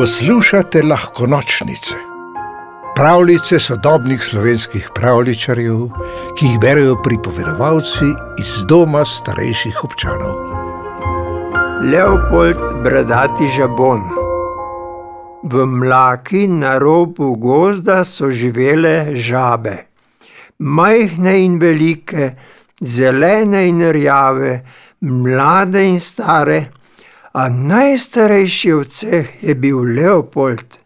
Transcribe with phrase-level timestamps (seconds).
[0.00, 1.94] Poslušate lahko nočnice,
[2.96, 5.82] pravljice sodobnih slovenskih pravličarjev,
[6.38, 8.08] ki jih berijo pripovedovalci
[8.40, 10.38] iz doma starejših občanov.
[11.92, 14.00] Leopold Bradati žabon.
[15.42, 19.76] V mlaki na robu gozda so živele žabe,
[20.58, 22.32] majhne in velike,
[22.80, 24.60] zelene in rjave,
[25.00, 26.79] mlade in stare
[27.32, 30.78] a najstarejši od vseh je bil Leopold.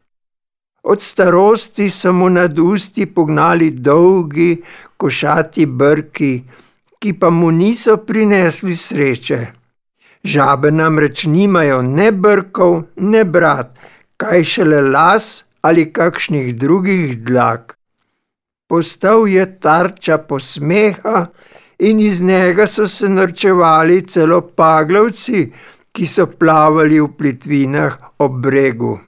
[0.83, 4.63] Od starosti so mu nad usti pognali dolgi,
[4.97, 6.43] košati brki,
[6.99, 9.47] ki pa mu niso prinesli sreče.
[10.25, 13.73] Žabe namreč nimajo ne brkov, ne brat,
[14.17, 17.79] kaj šele las ali kakšnih drugih dlak.
[18.69, 21.27] Postal je tarča posmeha
[21.79, 25.53] in iz njega so se norčevali celo paglavci,
[25.95, 28.99] ki so plavali v plitvinah ob bregu.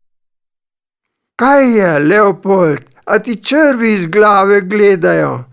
[1.36, 5.44] Kaj je, Leopold, a ti črvi iz glave gledajo?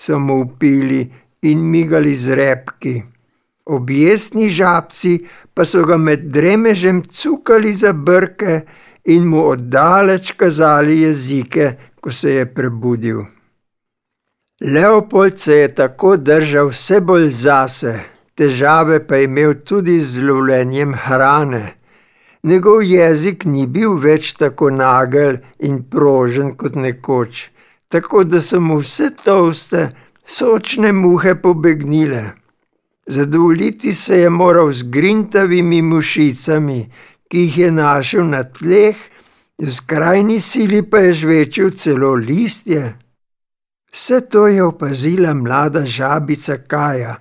[0.00, 3.02] so mu upili in migali z repki.
[3.64, 5.12] Objesni žabci
[5.54, 8.62] pa so ga med dremežem cukali za brke
[9.04, 11.66] in mu oddaleč kazali jezike,
[12.00, 13.20] ko se je prebudil.
[14.60, 17.92] Leopold se je tako držal vse bolj zase,
[18.40, 21.64] težave pa je imel tudi z lovljenjem hrane.
[22.42, 27.50] Njegov jezik ni bil več tako nagel in prožen kot nekoč,
[27.92, 29.90] tako da so mu vse toste,
[30.24, 32.24] sočne muhe pobegnile.
[33.06, 36.80] Zadovoljiti se je moral z grintavimi mušicami,
[37.28, 38.96] ki jih je našel na tleh,
[39.60, 42.94] v skrajni sili pa je žvečil celo listje.
[43.92, 47.18] Vse to je opazila mlada žabica Kaja.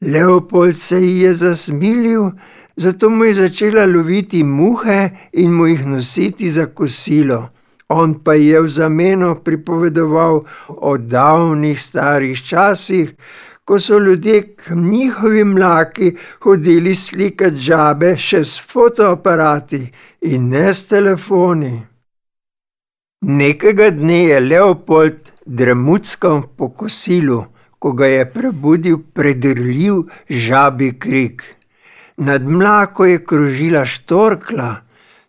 [0.00, 2.30] Leopold se ji je zasmilil,
[2.76, 7.48] zato mu je začela loviti muhe in mu jih nositi za kosilo.
[7.88, 13.14] On pa je v zameno pripovedoval o davnih starih časih,
[13.64, 19.80] ko so ljudje k njihovim mlaki hodili slikati žabe še s fotoaparati
[20.20, 21.74] in ne s telefoni.
[23.22, 27.44] Nekega dne je Leopold dremuckal po kosilu
[27.78, 31.42] ko ga je prebudil predrljiv žabi krik.
[32.16, 34.74] Nad mlako je krožila štorkla,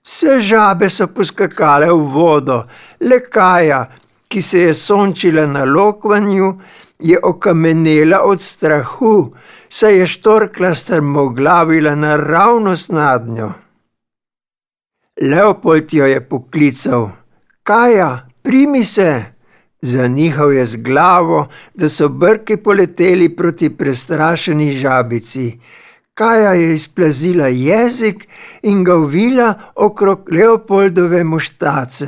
[0.04, 2.64] vse žabe so poskakale v vodo,
[3.00, 3.86] le kaja,
[4.28, 6.54] ki se je sončila na lokvanju,
[7.00, 9.34] je okamenela od strahu,
[9.70, 13.52] saj je štorkla strmoglavila naravnost nad njo.
[15.22, 17.10] Leopold jo je poklical:
[17.64, 19.37] Kaja, primi se!
[19.82, 25.60] Zanihal je z glavo, da so brki poleteli proti prestrašeni žabici.
[26.14, 28.28] Kaja je izplazila jezik
[28.64, 32.08] in ga uvila okrog Leopoldove muštace.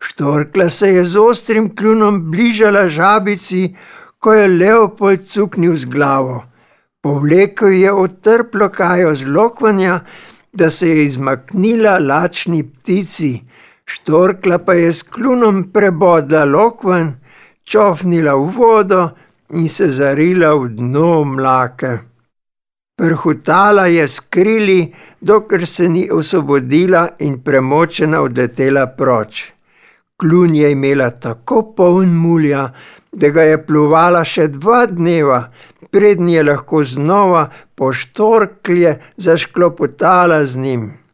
[0.00, 3.74] Štorkla se je z ostrim kljunom bližala žabici,
[4.18, 6.44] ko je Leopold cuknil z glavo.
[7.00, 10.00] Povlekel je otrplo kajo z lokvanja,
[10.52, 13.40] da se je izmaknila lačni ptici.
[13.86, 17.14] Štorkla pa je s klunom prebodla lokven,
[17.64, 19.02] čofnila v vodo
[19.50, 21.98] in se zarila v dno mlake.
[22.96, 29.52] Prhutala je skrili, dokler se ni osvobodila in premočena odletela proč.
[30.16, 32.72] Klun je imela tako poln mulja,
[33.12, 35.50] da ga je pluvala še dva dneva,
[35.92, 41.05] prednji je lahko znova po štorklje zašklopotala z njim.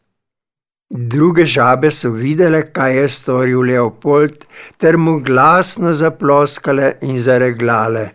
[0.95, 4.45] Druge žabe so videle, kaj je storil Leopold,
[4.77, 8.11] ter mu glasno zaploskale in zareglale.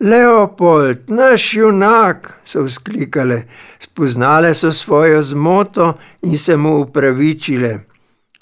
[0.00, 3.42] Leopold, naš junak, so vzklikale,
[3.78, 5.92] spoznale so svojo zmoto
[6.22, 7.78] in se mu upravičile.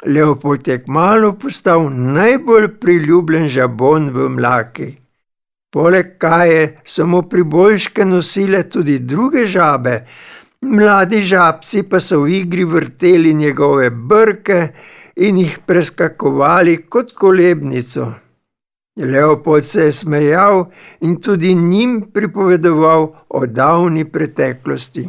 [0.06, 4.90] Leopold je kmalo postal najbolj priljubljen žabon v mlaki.
[5.70, 9.98] Poleg kaje so mu priboljške nosile tudi druge žabe,
[10.62, 14.58] Mladi žabci pa so v igri vrteli njegove brke
[15.16, 18.12] in jih preskakovali kot kolebnico.
[19.00, 20.66] Leopold se je smejal
[21.00, 25.08] in tudi njim pripovedoval o davni preteklosti.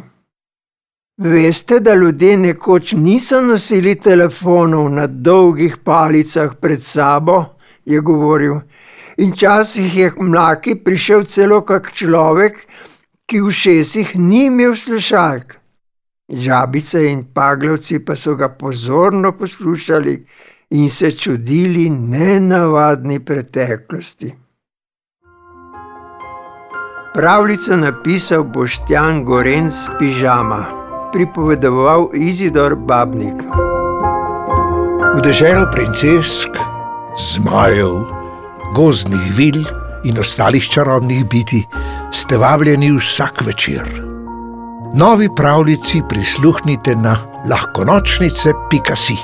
[1.20, 7.44] Veste, da ljudje nekoč niso nosili telefonov na dolgih palicah pred sabo,
[7.84, 8.60] je govoril,
[9.16, 12.66] in časih je k mlaki prišel celo kak človek,
[13.26, 15.56] ki v šestih ni imel slušalk.
[16.32, 20.14] Žabice in paglavci pa so ga pozorno poslušali
[20.70, 24.34] in se čudili nenavadni preteklosti.
[27.14, 30.64] Pravljico napisal Boštjan Gorenc Pižama,
[31.12, 33.36] pripovedoval Izidor Babnik.
[35.14, 36.56] V deželo princesk,
[37.20, 38.08] zmajev,
[38.74, 39.60] gozdnih vil
[40.04, 41.66] in ostalih čarobnih biti
[42.12, 44.02] ste vabljeni vsak večer.
[44.94, 47.16] Novi pravljici prisluhnite na
[47.50, 49.16] lahkonočnice.si.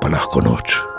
[0.00, 0.93] Pa lahko noč.